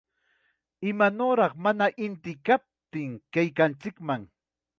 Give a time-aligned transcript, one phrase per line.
[0.91, 4.21] ¡Imanawraq mana inti kaptin kaykanchikman!